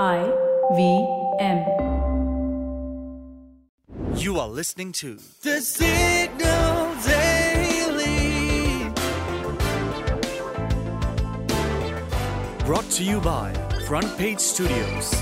I 0.00 0.24
V 0.74 1.06
M. 1.38 1.58
You 4.16 4.38
are 4.40 4.48
listening 4.48 4.92
to 4.92 5.18
The 5.42 5.60
Signal 5.60 6.94
Daily. 7.04 8.88
Brought 12.64 12.88
to 12.92 13.04
you 13.04 13.20
by 13.20 13.52
Front 13.86 14.16
Page 14.16 14.40
Studios. 14.40 15.12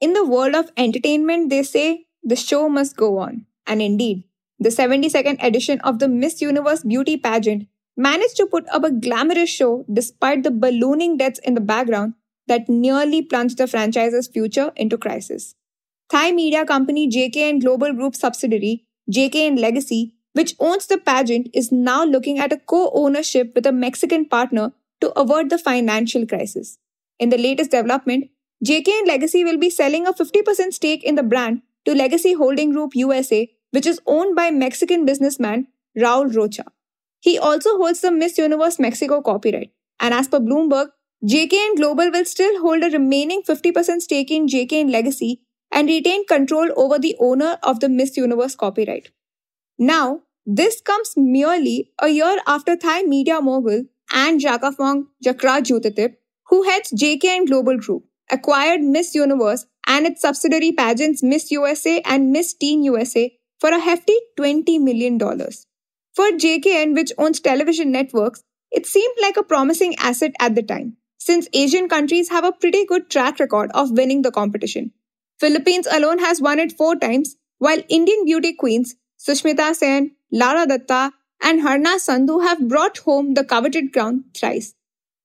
In 0.00 0.14
the 0.14 0.26
world 0.26 0.56
of 0.56 0.72
entertainment, 0.76 1.48
they 1.48 1.62
say 1.62 2.06
the 2.24 2.34
show 2.34 2.68
must 2.68 2.96
go 2.96 3.18
on. 3.18 3.46
And 3.68 3.80
indeed, 3.80 4.24
the 4.58 4.70
72nd 4.70 5.40
edition 5.40 5.80
of 5.82 6.00
the 6.00 6.08
Miss 6.08 6.42
Universe 6.42 6.82
beauty 6.82 7.16
pageant 7.16 7.68
managed 7.96 8.36
to 8.36 8.46
put 8.46 8.68
up 8.68 8.84
a 8.84 8.90
glamorous 8.90 9.50
show 9.50 9.84
despite 9.92 10.42
the 10.42 10.50
ballooning 10.50 11.16
debts 11.16 11.38
in 11.40 11.54
the 11.54 11.60
background 11.60 12.14
that 12.46 12.68
nearly 12.68 13.22
plunged 13.22 13.58
the 13.58 13.66
franchise's 13.66 14.28
future 14.28 14.72
into 14.76 14.98
crisis. 14.98 15.54
Thai 16.10 16.32
media 16.32 16.64
company 16.66 17.08
JKN 17.08 17.60
Global 17.60 17.92
Group 17.92 18.14
subsidiary, 18.14 18.84
JKN 19.10 19.58
Legacy, 19.58 20.14
which 20.32 20.54
owns 20.58 20.86
the 20.86 20.98
pageant, 20.98 21.48
is 21.54 21.72
now 21.72 22.04
looking 22.04 22.38
at 22.38 22.52
a 22.52 22.58
co 22.58 22.90
ownership 22.92 23.52
with 23.54 23.66
a 23.66 23.72
Mexican 23.72 24.26
partner 24.26 24.72
to 25.00 25.18
avert 25.18 25.48
the 25.48 25.58
financial 25.58 26.26
crisis. 26.26 26.78
In 27.18 27.30
the 27.30 27.38
latest 27.38 27.70
development, 27.70 28.30
JKN 28.64 29.06
Legacy 29.06 29.44
will 29.44 29.58
be 29.58 29.70
selling 29.70 30.06
a 30.06 30.12
50% 30.12 30.72
stake 30.72 31.04
in 31.04 31.14
the 31.14 31.22
brand 31.22 31.62
to 31.84 31.94
Legacy 31.94 32.32
Holding 32.32 32.72
Group 32.72 32.94
USA, 32.94 33.48
which 33.70 33.86
is 33.86 34.00
owned 34.06 34.34
by 34.34 34.50
Mexican 34.50 35.04
businessman 35.04 35.68
Raul 35.98 36.34
Rocha. 36.34 36.64
He 37.24 37.38
also 37.38 37.78
holds 37.78 38.02
the 38.02 38.10
Miss 38.10 38.36
Universe 38.36 38.78
Mexico 38.78 39.22
copyright. 39.22 39.70
And 39.98 40.12
as 40.12 40.28
per 40.28 40.40
Bloomberg, 40.40 40.88
JKN 41.24 41.76
Global 41.76 42.10
will 42.10 42.26
still 42.26 42.60
hold 42.60 42.82
a 42.82 42.90
remaining 42.90 43.42
50% 43.42 44.02
stake 44.02 44.30
in 44.30 44.46
JKN 44.46 44.90
Legacy 44.90 45.40
and 45.72 45.88
retain 45.88 46.26
control 46.26 46.68
over 46.76 46.98
the 46.98 47.16
owner 47.18 47.56
of 47.62 47.80
the 47.80 47.88
Miss 47.88 48.18
Universe 48.18 48.54
copyright. 48.54 49.10
Now, 49.78 50.20
this 50.44 50.82
comes 50.82 51.14
merely 51.16 51.92
a 51.98 52.08
year 52.08 52.36
after 52.46 52.76
Thai 52.76 53.04
media 53.04 53.40
mogul 53.40 53.84
Anne 54.12 54.38
Jakkaphong 54.38 55.06
Jakrajutatip, 55.24 56.16
who 56.50 56.64
heads 56.64 56.92
JKN 56.92 57.46
Global 57.46 57.78
Group, 57.78 58.04
acquired 58.30 58.82
Miss 58.82 59.14
Universe 59.14 59.64
and 59.86 60.06
its 60.06 60.20
subsidiary 60.20 60.72
pageants 60.72 61.22
Miss 61.22 61.50
USA 61.50 62.02
and 62.04 62.32
Miss 62.32 62.52
Teen 62.52 62.84
USA 62.84 63.32
for 63.58 63.70
a 63.70 63.80
hefty 63.80 64.18
$20 64.38 64.78
million. 64.78 65.18
For 66.14 66.30
JKN, 66.30 66.94
which 66.94 67.12
owns 67.18 67.40
television 67.40 67.90
networks, 67.90 68.44
it 68.70 68.86
seemed 68.86 69.16
like 69.20 69.36
a 69.36 69.42
promising 69.42 69.96
asset 69.98 70.32
at 70.38 70.54
the 70.54 70.62
time, 70.62 70.96
since 71.18 71.48
Asian 71.52 71.88
countries 71.88 72.28
have 72.28 72.44
a 72.44 72.52
pretty 72.52 72.86
good 72.86 73.10
track 73.10 73.40
record 73.40 73.72
of 73.74 73.90
winning 73.90 74.22
the 74.22 74.30
competition. 74.30 74.92
Philippines 75.40 75.88
alone 75.90 76.20
has 76.20 76.40
won 76.40 76.60
it 76.60 76.70
four 76.70 76.94
times, 76.94 77.36
while 77.58 77.82
Indian 77.88 78.24
beauty 78.24 78.52
queens 78.52 78.94
Sushmita 79.18 79.74
Sen, 79.74 80.12
Lara 80.30 80.66
Dutta, 80.66 81.10
and 81.42 81.62
Harnaaz 81.62 82.06
Sandhu 82.08 82.44
have 82.44 82.68
brought 82.68 82.98
home 82.98 83.34
the 83.34 83.44
coveted 83.44 83.92
crown 83.92 84.24
thrice. 84.36 84.74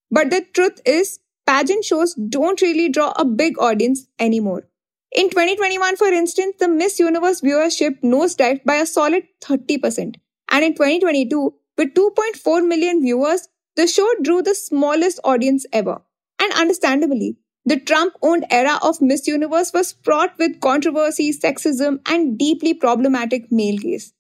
But 0.10 0.32
the 0.32 0.42
truth 0.54 0.82
is, 0.86 1.20
pageant 1.46 1.86
shows 1.86 2.16
don't 2.16 2.62
really 2.62 2.90
draw 2.90 3.14
a 3.16 3.26
big 3.26 3.60
audience 3.60 4.08
anymore. 4.18 4.64
In 5.12 5.30
2021, 5.30 5.98
for 5.98 6.08
instance, 6.08 6.56
the 6.60 6.68
Miss 6.68 6.98
Universe 6.98 7.42
viewership 7.42 8.02
nosedived 8.02 8.64
by 8.64 8.76
a 8.76 8.88
solid 8.88 9.28
30%. 9.42 10.16
And 10.50 10.66
in 10.66 10.74
2022, 10.74 11.54
with 11.78 11.94
2.4 11.94 12.68
million 12.68 13.02
viewers, 13.02 13.48
the 13.76 13.88
show 13.88 14.10
drew 14.22 14.42
the 14.42 14.56
smallest 14.56 15.20
audience 15.24 15.66
ever. 15.72 16.02
And 16.42 16.54
understandably, 16.54 17.38
the 17.66 17.80
Trump 17.80 18.14
owned 18.22 18.46
era 18.50 18.80
of 18.82 19.02
Miss 19.02 19.28
Universe 19.28 19.72
was 19.74 19.96
fraught 20.04 20.38
with 20.40 20.60
controversy, 20.60 21.32
sexism, 21.32 22.00
and 22.10 22.38
deeply 22.38 22.74
problematic 22.74 23.52
male 23.52 23.78
gaze. 23.78 24.14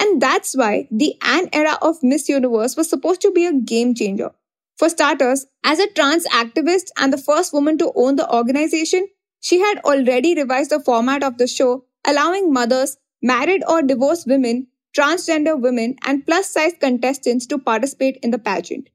And 0.00 0.20
that's 0.20 0.56
why 0.56 0.88
the 0.90 1.14
Anne 1.22 1.48
era 1.52 1.78
of 1.82 2.02
Miss 2.02 2.28
Universe 2.28 2.76
was 2.76 2.88
supposed 2.88 3.20
to 3.20 3.30
be 3.30 3.46
a 3.46 3.52
game 3.52 3.94
changer. 3.94 4.30
For 4.76 4.88
starters, 4.88 5.46
as 5.62 5.78
a 5.78 5.92
trans 5.92 6.26
activist 6.28 6.90
and 6.98 7.12
the 7.12 7.18
first 7.18 7.52
woman 7.52 7.78
to 7.78 7.92
own 7.94 8.16
the 8.16 8.28
organization, 8.32 9.06
she 9.40 9.60
had 9.60 9.78
already 9.84 10.34
revised 10.34 10.70
the 10.70 10.80
format 10.80 11.22
of 11.22 11.38
the 11.38 11.46
show, 11.46 11.84
allowing 12.06 12.52
mothers, 12.52 12.96
married 13.22 13.62
or 13.68 13.82
divorced 13.82 14.26
women, 14.26 14.66
transgender 14.96 15.60
women, 15.60 15.96
and 16.04 16.26
plus 16.26 16.50
size 16.50 16.72
contestants 16.80 17.46
to 17.46 17.58
participate 17.58 18.18
in 18.22 18.30
the 18.30 18.38
pageant. 18.38 18.88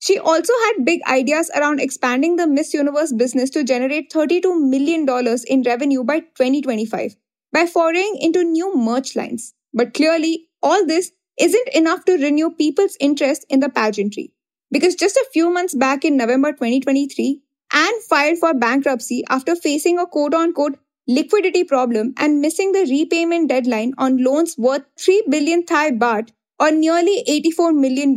She 0.00 0.18
also 0.18 0.52
had 0.64 0.84
big 0.84 1.00
ideas 1.08 1.50
around 1.54 1.80
expanding 1.80 2.34
the 2.36 2.48
Miss 2.48 2.74
Universe 2.74 3.12
business 3.12 3.50
to 3.50 3.62
generate 3.62 4.10
$32 4.10 4.60
million 4.68 5.06
in 5.46 5.62
revenue 5.62 6.02
by 6.02 6.20
2025 6.20 7.14
by 7.52 7.66
foraying 7.66 8.16
into 8.20 8.42
new 8.42 8.76
merch 8.76 9.14
lines. 9.14 9.54
But 9.72 9.94
clearly, 9.94 10.48
all 10.60 10.84
this 10.84 11.12
isn't 11.38 11.68
enough 11.68 12.04
to 12.06 12.14
renew 12.14 12.50
people's 12.50 12.96
interest 12.98 13.46
in 13.48 13.60
the 13.60 13.68
pageantry. 13.68 14.32
Because 14.72 14.94
just 14.94 15.16
a 15.16 15.28
few 15.32 15.52
months 15.52 15.74
back 15.74 16.04
in 16.04 16.16
November 16.16 16.50
2023, 16.50 17.40
Anne 17.72 18.00
filed 18.08 18.38
for 18.38 18.54
bankruptcy 18.54 19.22
after 19.28 19.54
facing 19.54 19.98
a 19.98 20.06
quote 20.06 20.34
unquote 20.34 20.78
liquidity 21.08 21.64
problem 21.64 22.14
and 22.16 22.40
missing 22.40 22.72
the 22.72 22.86
repayment 22.90 23.48
deadline 23.48 23.92
on 23.98 24.22
loans 24.22 24.56
worth 24.56 24.82
3 24.98 25.24
billion 25.28 25.64
Thai 25.64 25.90
baht 25.92 26.30
or 26.58 26.70
nearly 26.70 27.24
$84 27.28 27.74
million. 27.74 28.14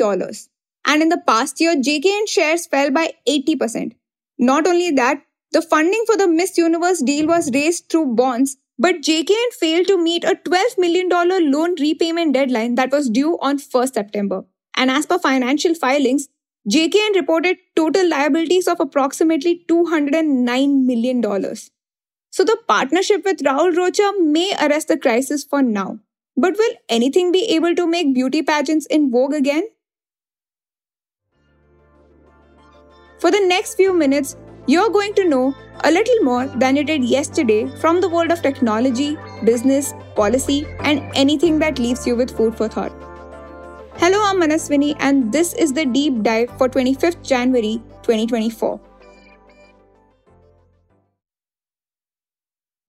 And 0.88 1.01
in 1.01 1.09
the 1.09 1.22
past 1.25 1.59
year, 1.59 1.75
JKN 1.75 2.29
shares 2.29 2.68
fell 2.68 2.91
by 2.91 3.13
80%. 3.28 3.94
Not 4.38 4.68
only 4.68 4.91
that, 4.91 5.23
the 5.51 5.62
funding 5.62 6.03
for 6.06 6.18
the 6.18 6.28
Miss 6.28 6.57
Universe 6.57 7.01
deal 7.01 7.28
was 7.28 7.51
raised 7.53 7.90
through 7.90 8.16
bonds, 8.16 8.57
but 8.78 8.96
JKN 8.96 9.53
failed 9.59 9.88
to 9.88 9.97
meet 9.97 10.23
a 10.23 10.35
$12 10.35 10.78
million 10.78 11.09
loan 11.09 11.75
repayment 11.79 12.34
deadline 12.34 12.75
that 12.75 12.91
was 12.91 13.09
due 13.09 13.38
on 13.41 13.57
1st 13.57 13.94
September. 13.94 14.44
And 14.75 14.91
as 14.91 15.06
per 15.06 15.17
financial 15.17 15.73
filings, 15.73 16.28
JKN 16.69 17.16
reported 17.16 17.57
total 17.75 18.09
liabilities 18.09 18.67
of 18.67 18.79
approximately 18.79 19.63
$209 19.69 20.84
million. 20.85 21.22
So 22.35 22.44
the 22.44 22.57
partnership 22.68 23.23
with 23.23 23.44
Raul 23.44 23.73
Rocha 23.78 24.12
may 24.19 24.53
arrest 24.62 24.90
the 24.90 24.97
crisis 24.97 25.46
for 25.46 25.62
now. 25.62 26.00
But 26.35 26.57
will 26.57 26.73
anything 26.90 27.31
be 27.31 27.46
able 27.56 27.75
to 27.75 27.88
make 27.88 28.13
beauty 28.13 28.41
pageants 28.41 28.85
in 28.88 29.09
vogue 29.09 29.34
again? 29.34 29.69
For 33.19 33.31
the 33.31 33.40
next 33.40 33.75
few 33.75 33.94
minutes, 33.94 34.35
you're 34.68 34.90
going 34.90 35.13
to 35.13 35.29
know 35.29 35.56
a 35.85 35.91
little 35.91 36.23
more 36.23 36.47
than 36.47 36.75
you 36.75 36.84
did 36.84 37.06
yesterday 37.06 37.68
from 37.79 38.01
the 38.01 38.09
world 38.09 38.31
of 38.31 38.41
technology, 38.41 39.17
business, 39.46 39.94
policy, 40.17 40.66
and 40.81 41.09
anything 41.16 41.57
that 41.59 41.79
leaves 41.79 42.06
you 42.06 42.17
with 42.17 42.35
food 42.35 42.57
for 42.57 42.67
thought. 42.67 42.91
Hello, 43.96 44.19
I'm 44.25 44.41
Manaswini, 44.41 44.97
and 45.00 45.31
this 45.31 45.53
is 45.53 45.72
the 45.72 45.85
deep 45.85 46.22
dive 46.22 46.50
for 46.57 46.67
25th 46.67 47.23
January 47.23 47.81
2024. 48.03 48.94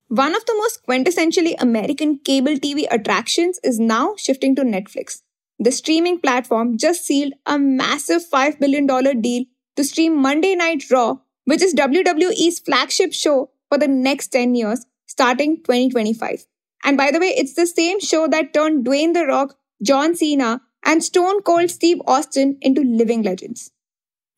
One 0.08 0.36
of 0.36 0.46
the 0.46 0.54
most 0.54 0.86
quintessentially 0.86 1.56
American 1.58 2.20
cable 2.20 2.54
TV 2.54 2.86
attractions 2.88 3.58
is 3.64 3.80
now 3.80 4.14
shifting 4.16 4.54
to 4.54 4.62
Netflix. 4.62 5.22
The 5.58 5.72
streaming 5.72 6.20
platform 6.20 6.78
just 6.78 7.04
sealed 7.04 7.32
a 7.44 7.58
massive 7.58 8.22
$5 8.30 8.60
billion 8.60 8.86
deal 9.20 9.46
to 9.74 9.82
stream 9.82 10.16
Monday 10.16 10.54
Night 10.54 10.84
Raw, 10.92 11.16
which 11.44 11.60
is 11.60 11.74
WWE's 11.74 12.60
flagship 12.60 13.12
show 13.12 13.50
for 13.68 13.78
the 13.78 13.88
next 13.88 14.28
10 14.28 14.54
years, 14.54 14.86
starting 15.06 15.56
2025. 15.56 16.46
And 16.84 16.96
by 16.96 17.10
the 17.10 17.18
way, 17.18 17.34
it's 17.36 17.54
the 17.54 17.66
same 17.66 17.98
show 17.98 18.28
that 18.28 18.54
turned 18.54 18.86
Dwayne 18.86 19.12
The 19.12 19.26
Rock, 19.26 19.56
John 19.82 20.14
Cena, 20.14 20.60
and 20.84 21.02
Stone 21.02 21.42
Cold 21.42 21.68
Steve 21.70 22.00
Austin 22.06 22.58
into 22.60 22.82
living 22.82 23.24
legends. 23.24 23.72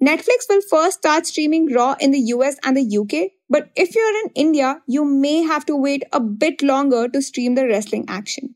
Netflix 0.02 0.48
will 0.48 0.60
first 0.60 0.98
start 0.98 1.26
streaming 1.26 1.72
Raw 1.74 1.96
in 1.98 2.12
the 2.12 2.20
US 2.34 2.56
and 2.62 2.76
the 2.76 2.98
UK, 2.98 3.32
but 3.50 3.70
if 3.74 3.96
you're 3.96 4.24
in 4.24 4.30
India, 4.36 4.80
you 4.86 5.04
may 5.04 5.42
have 5.42 5.66
to 5.66 5.74
wait 5.74 6.04
a 6.12 6.20
bit 6.20 6.62
longer 6.62 7.08
to 7.08 7.20
stream 7.20 7.56
the 7.56 7.66
wrestling 7.66 8.04
action. 8.06 8.54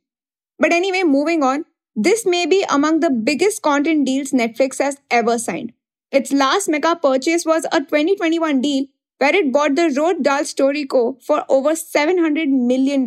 But 0.58 0.72
anyway, 0.72 1.02
moving 1.02 1.42
on, 1.42 1.64
this 1.96 2.24
may 2.24 2.46
be 2.46 2.64
among 2.70 3.00
the 3.00 3.10
biggest 3.10 3.60
content 3.60 4.06
deals 4.06 4.30
Netflix 4.30 4.78
has 4.78 4.98
ever 5.10 5.36
signed. 5.36 5.72
Its 6.12 6.32
last 6.32 6.68
mega 6.68 6.94
purchase 6.94 7.44
was 7.44 7.66
a 7.72 7.80
2021 7.80 8.60
deal 8.60 8.86
where 9.18 9.34
it 9.34 9.52
bought 9.52 9.74
the 9.74 9.88
Roald 9.96 10.22
Dahl 10.22 10.44
Story 10.44 10.84
Co. 10.84 11.18
for 11.20 11.44
over 11.48 11.70
$700 11.70 12.48
million. 12.48 13.06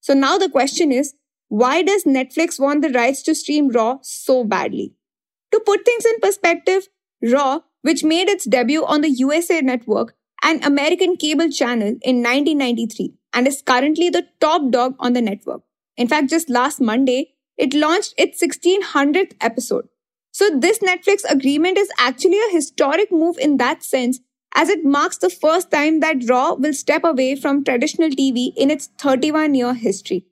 So 0.00 0.14
now 0.14 0.38
the 0.38 0.48
question 0.48 0.90
is, 0.90 1.14
why 1.48 1.82
does 1.82 2.04
Netflix 2.04 2.58
want 2.58 2.82
the 2.82 2.90
rights 2.90 3.22
to 3.24 3.34
stream 3.34 3.68
Raw 3.68 3.98
so 4.02 4.44
badly? 4.44 4.94
To 5.52 5.60
put 5.60 5.84
things 5.84 6.04
in 6.04 6.18
perspective, 6.20 6.88
Raw, 7.32 7.60
which 7.82 8.04
made 8.04 8.28
its 8.28 8.44
debut 8.44 8.84
on 8.84 9.00
the 9.00 9.10
USA 9.10 9.60
Network, 9.60 10.14
an 10.42 10.62
American 10.62 11.16
cable 11.16 11.50
channel 11.50 11.88
in 12.02 12.22
1993 12.22 13.14
and 13.32 13.46
is 13.46 13.62
currently 13.62 14.10
the 14.10 14.26
top 14.40 14.70
dog 14.70 14.94
on 14.98 15.12
the 15.12 15.22
network. 15.22 15.62
In 15.96 16.08
fact, 16.08 16.30
just 16.30 16.50
last 16.50 16.80
Monday, 16.80 17.34
it 17.56 17.74
launched 17.74 18.14
its 18.18 18.42
1600th 18.42 19.34
episode. 19.40 19.88
So, 20.32 20.50
this 20.58 20.80
Netflix 20.80 21.22
agreement 21.28 21.78
is 21.78 21.90
actually 21.98 22.38
a 22.38 22.52
historic 22.52 23.10
move 23.10 23.38
in 23.38 23.56
that 23.56 23.82
sense, 23.82 24.20
as 24.54 24.68
it 24.68 24.84
marks 24.84 25.16
the 25.16 25.30
first 25.30 25.70
time 25.70 26.00
that 26.00 26.28
Raw 26.28 26.54
will 26.54 26.74
step 26.74 27.04
away 27.04 27.36
from 27.36 27.64
traditional 27.64 28.10
TV 28.10 28.52
in 28.56 28.70
its 28.70 28.88
31 28.98 29.54
year 29.54 29.72
history. 29.72 30.26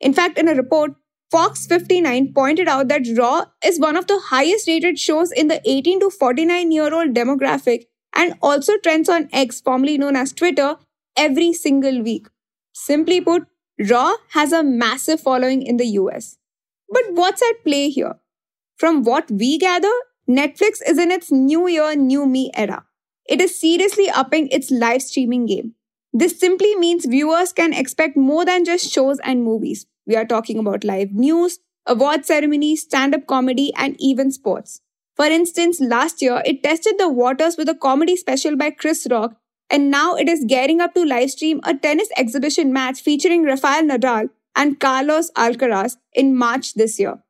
In 0.00 0.14
fact, 0.14 0.38
in 0.38 0.48
a 0.48 0.54
report, 0.54 0.94
Fox 1.30 1.64
59 1.66 2.32
pointed 2.34 2.66
out 2.66 2.88
that 2.88 3.06
Raw 3.16 3.44
is 3.64 3.78
one 3.78 3.96
of 3.96 4.08
the 4.08 4.18
highest 4.18 4.66
rated 4.66 4.98
shows 4.98 5.30
in 5.30 5.46
the 5.46 5.60
18 5.64 6.00
to 6.00 6.10
49 6.10 6.72
year 6.72 6.92
old 6.92 7.14
demographic 7.14 7.84
and 8.16 8.34
also 8.42 8.76
trends 8.78 9.08
on 9.08 9.28
X, 9.32 9.60
formerly 9.60 9.96
known 9.96 10.16
as 10.16 10.32
Twitter, 10.32 10.76
every 11.16 11.52
single 11.52 12.02
week. 12.02 12.26
Simply 12.72 13.20
put, 13.20 13.46
Raw 13.88 14.14
has 14.30 14.52
a 14.52 14.64
massive 14.64 15.20
following 15.20 15.62
in 15.62 15.76
the 15.76 15.86
US. 16.00 16.36
But 16.88 17.04
what's 17.10 17.42
at 17.42 17.62
play 17.64 17.90
here? 17.90 18.16
From 18.76 19.04
what 19.04 19.30
we 19.30 19.56
gather, 19.58 19.92
Netflix 20.28 20.80
is 20.84 20.98
in 20.98 21.12
its 21.12 21.30
new 21.30 21.68
year, 21.68 21.94
new 21.94 22.26
me 22.26 22.50
era. 22.56 22.84
It 23.28 23.40
is 23.40 23.58
seriously 23.60 24.10
upping 24.10 24.48
its 24.48 24.72
live 24.72 25.02
streaming 25.02 25.46
game. 25.46 25.74
This 26.12 26.40
simply 26.40 26.74
means 26.74 27.04
viewers 27.04 27.52
can 27.52 27.72
expect 27.72 28.16
more 28.16 28.44
than 28.44 28.64
just 28.64 28.90
shows 28.90 29.20
and 29.20 29.44
movies. 29.44 29.86
We 30.10 30.16
are 30.16 30.26
talking 30.26 30.58
about 30.58 30.82
live 30.82 31.12
news, 31.12 31.60
award 31.86 32.26
ceremonies, 32.26 32.82
stand 32.82 33.14
up 33.14 33.28
comedy, 33.28 33.72
and 33.76 33.94
even 34.00 34.32
sports. 34.32 34.80
For 35.14 35.26
instance, 35.26 35.80
last 35.80 36.20
year 36.20 36.42
it 36.44 36.64
tested 36.64 36.96
the 36.98 37.08
waters 37.08 37.56
with 37.56 37.68
a 37.68 37.76
comedy 37.76 38.16
special 38.16 38.56
by 38.56 38.70
Chris 38.72 39.06
Rock, 39.08 39.36
and 39.70 39.88
now 39.88 40.16
it 40.16 40.28
is 40.28 40.44
gearing 40.48 40.80
up 40.80 40.94
to 40.94 41.04
livestream 41.04 41.60
a 41.62 41.74
tennis 41.74 42.08
exhibition 42.16 42.72
match 42.72 43.00
featuring 43.00 43.44
Rafael 43.44 43.84
Nadal 43.84 44.30
and 44.56 44.80
Carlos 44.80 45.30
Alcaraz 45.36 45.96
in 46.12 46.34
March 46.36 46.74
this 46.74 46.98
year. 46.98 47.22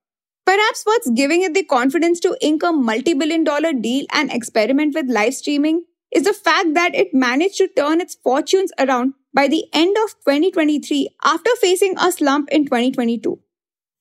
Perhaps 0.47 0.85
what's 0.85 1.11
giving 1.11 1.43
it 1.43 1.53
the 1.53 1.65
confidence 1.65 2.19
to 2.21 2.35
ink 2.41 2.63
a 2.63 2.73
multi 2.73 3.13
billion 3.13 3.45
dollar 3.45 3.75
deal 3.75 4.07
and 4.11 4.33
experiment 4.33 4.95
with 4.95 5.11
live 5.11 5.35
streaming 5.35 5.85
is 6.13 6.25
the 6.25 6.33
fact 6.33 6.73
that 6.73 6.95
it 6.95 7.13
managed 7.13 7.59
to 7.59 7.69
turn 7.69 8.01
its 8.01 8.15
fortunes 8.15 8.73
around 8.79 9.13
by 9.33 9.49
the 9.49 9.65
end 9.73 9.97
of 10.05 10.11
2023 10.25 11.09
after 11.25 11.51
facing 11.61 11.95
a 11.99 12.11
slump 12.13 12.49
in 12.51 12.65
2022. 12.65 13.39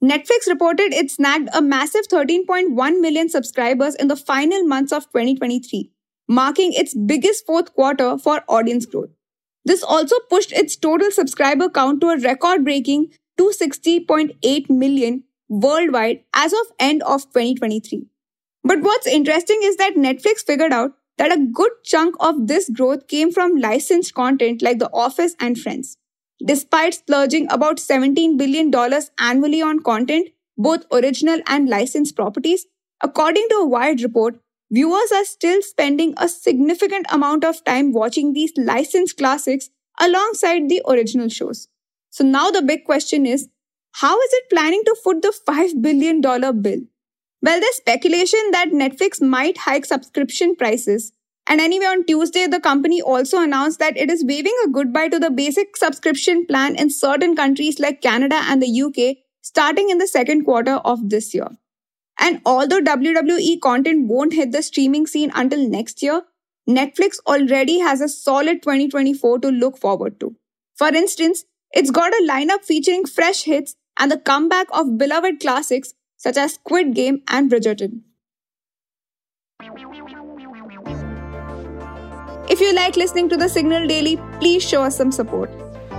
Netflix 0.03 0.47
reported 0.47 0.93
it 0.93 1.11
snagged 1.11 1.49
a 1.53 1.61
massive 1.61 2.07
13.1 2.07 3.01
million 3.01 3.27
subscribers 3.27 3.95
in 3.95 4.07
the 4.07 4.15
final 4.15 4.63
months 4.63 4.93
of 4.93 5.03
2023, 5.07 5.91
marking 6.27 6.71
its 6.73 6.95
biggest 6.95 7.45
fourth 7.45 7.73
quarter 7.73 8.17
for 8.17 8.43
audience 8.47 8.85
growth. 8.85 9.09
This 9.65 9.83
also 9.83 10.15
pushed 10.29 10.53
its 10.53 10.77
total 10.77 11.11
subscriber 11.11 11.69
count 11.69 11.99
to 12.01 12.09
a 12.09 12.19
record 12.19 12.63
breaking 12.63 13.11
260.8 13.39 14.69
million 14.69 15.23
worldwide 15.49 16.23
as 16.33 16.53
of 16.53 16.65
end 16.79 17.03
of 17.03 17.23
2023. 17.23 18.07
But 18.63 18.81
what's 18.81 19.07
interesting 19.07 19.59
is 19.63 19.75
that 19.77 19.95
Netflix 19.95 20.45
figured 20.45 20.71
out 20.71 20.93
that 21.19 21.33
a 21.33 21.45
good 21.53 21.71
chunk 21.83 22.15
of 22.21 22.47
this 22.47 22.69
growth 22.69 23.07
came 23.07 23.31
from 23.31 23.57
licensed 23.57 24.13
content 24.13 24.61
like 24.61 24.79
The 24.79 24.89
Office 24.91 25.35
and 25.39 25.59
Friends. 25.59 25.97
Despite 26.43 26.93
splurging 26.93 27.47
about 27.51 27.77
$17 27.77 28.37
billion 28.37 28.73
annually 29.19 29.61
on 29.61 29.81
content, 29.81 30.29
both 30.57 30.85
original 30.91 31.41
and 31.45 31.67
licensed 31.67 32.15
properties, 32.15 32.65
according 33.03 33.47
to 33.49 33.57
a 33.57 33.67
Wired 33.67 34.01
report, 34.01 34.39
viewers 34.71 35.11
are 35.13 35.25
still 35.25 35.61
spending 35.61 36.13
a 36.15 36.29
significant 36.29 37.05
amount 37.09 37.43
of 37.43 37.63
time 37.65 37.91
watching 37.91 38.31
these 38.31 38.53
licensed 38.55 39.17
classics 39.17 39.69
alongside 39.99 40.69
the 40.69 40.81
original 40.87 41.27
shows. 41.27 41.67
So 42.11 42.23
now 42.23 42.49
the 42.49 42.61
big 42.61 42.85
question 42.85 43.25
is 43.25 43.49
how 43.95 44.17
is 44.17 44.29
it 44.31 44.49
planning 44.49 44.83
to 44.85 44.95
foot 45.03 45.21
the 45.21 45.33
$5 45.45 45.81
billion 45.81 46.21
bill? 46.21 46.79
Well, 47.41 47.59
there's 47.59 47.75
speculation 47.75 48.39
that 48.51 48.69
Netflix 48.69 49.21
might 49.21 49.57
hike 49.59 49.85
subscription 49.85 50.55
prices. 50.55 51.13
And 51.47 51.61
anyway, 51.61 51.85
on 51.85 52.05
Tuesday, 52.05 52.45
the 52.47 52.59
company 52.59 53.01
also 53.01 53.41
announced 53.41 53.79
that 53.79 53.97
it 53.97 54.09
is 54.09 54.25
waving 54.25 54.55
a 54.65 54.69
goodbye 54.69 55.07
to 55.07 55.19
the 55.19 55.31
basic 55.31 55.77
subscription 55.77 56.45
plan 56.45 56.75
in 56.75 56.89
certain 56.89 57.35
countries 57.35 57.79
like 57.79 58.01
Canada 58.01 58.41
and 58.43 58.61
the 58.61 58.81
UK 58.81 59.17
starting 59.41 59.89
in 59.89 59.97
the 59.97 60.07
second 60.07 60.43
quarter 60.43 60.75
of 60.75 61.09
this 61.09 61.33
year. 61.33 61.47
And 62.19 62.41
although 62.45 62.81
WWE 62.81 63.61
content 63.61 64.07
won't 64.07 64.33
hit 64.33 64.51
the 64.51 64.61
streaming 64.61 65.07
scene 65.07 65.31
until 65.33 65.67
next 65.67 66.03
year, 66.03 66.23
Netflix 66.69 67.17
already 67.25 67.79
has 67.79 68.01
a 68.01 68.09
solid 68.09 68.61
2024 68.61 69.39
to 69.39 69.49
look 69.49 69.77
forward 69.77 70.19
to. 70.19 70.35
For 70.75 70.89
instance, 70.89 71.45
it's 71.71 71.89
got 71.89 72.13
a 72.13 72.27
lineup 72.29 72.63
featuring 72.63 73.05
fresh 73.05 73.43
hits 73.43 73.75
and 73.97 74.11
the 74.11 74.19
comeback 74.19 74.67
of 74.71 74.97
beloved 74.97 75.39
classics 75.39 75.93
such 76.19 76.37
as 76.37 76.53
Squid 76.53 76.93
Game 76.93 77.23
and 77.29 77.49
Bridgerton. 77.49 78.01
If 82.49 82.59
you 82.59 82.73
like 82.73 82.95
listening 82.97 83.29
to 83.29 83.37
the 83.37 83.47
Signal 83.47 83.87
Daily, 83.87 84.17
please 84.39 84.67
show 84.67 84.83
us 84.83 84.97
some 84.97 85.11
support. 85.11 85.49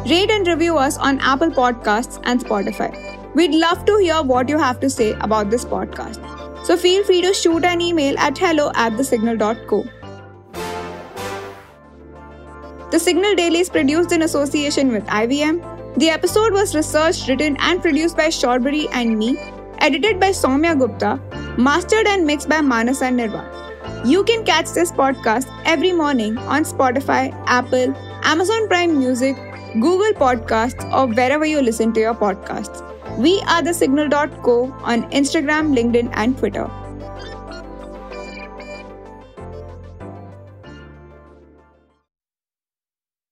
Rate 0.06 0.30
and 0.30 0.46
review 0.46 0.76
us 0.76 0.98
on 0.98 1.18
Apple 1.20 1.50
Podcasts 1.50 2.20
and 2.24 2.40
Spotify. 2.40 2.90
We'd 3.34 3.54
love 3.54 3.84
to 3.86 3.96
hear 3.98 4.22
what 4.22 4.48
you 4.48 4.58
have 4.58 4.80
to 4.80 4.90
say 4.90 5.12
about 5.20 5.50
this 5.50 5.64
podcast. 5.64 6.20
So 6.66 6.76
feel 6.76 7.04
free 7.04 7.22
to 7.22 7.32
shoot 7.32 7.64
an 7.64 7.80
email 7.80 8.18
at 8.18 8.36
hello 8.36 8.72
at 8.74 8.92
thesignal.co. 8.94 9.84
The 12.90 12.98
Signal 12.98 13.36
Daily 13.36 13.60
is 13.60 13.70
produced 13.70 14.12
in 14.12 14.22
association 14.22 14.92
with 14.92 15.06
IVM. 15.06 15.96
The 15.96 16.10
episode 16.10 16.52
was 16.52 16.74
researched, 16.74 17.28
written, 17.28 17.56
and 17.60 17.80
produced 17.80 18.16
by 18.16 18.28
Shorbori 18.28 18.88
and 18.92 19.16
me, 19.16 19.38
edited 19.80 20.20
by 20.20 20.30
Soumya 20.30 20.78
Gupta, 20.78 21.20
mastered 21.58 22.06
and 22.06 22.26
mixed 22.26 22.48
by 22.48 22.60
Manas 22.60 23.02
and 23.02 23.18
Nirvaan. 23.18 24.06
You 24.06 24.24
can 24.24 24.44
catch 24.44 24.70
this 24.70 24.92
podcast 24.92 25.46
every 25.64 25.92
morning 25.92 26.38
on 26.38 26.64
Spotify, 26.64 27.34
Apple, 27.46 27.94
Amazon 28.24 28.68
Prime 28.68 28.98
Music, 28.98 29.36
Google 29.74 30.12
Podcasts, 30.12 30.84
or 30.92 31.06
wherever 31.06 31.44
you 31.44 31.60
listen 31.60 31.92
to 31.94 32.00
your 32.00 32.14
podcasts. 32.14 32.86
We 33.18 33.40
are 33.48 33.62
the 33.62 33.74
signal.co 33.74 34.72
on 34.82 35.10
Instagram, 35.10 35.74
LinkedIn, 35.76 36.10
and 36.14 36.38
Twitter. 36.38 36.70